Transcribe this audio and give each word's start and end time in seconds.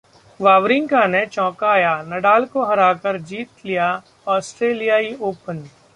Wawrinka 0.39 1.05
ने 1.07 1.25
चौंकाया, 1.25 1.91
Nadal 2.07 2.45
को 2.53 2.63
हराकर 2.65 3.19
जीत 3.23 3.65
लिया 3.65 3.91
ऑस्ट्रेलियाई 4.29 5.13
ओपन 5.23 5.63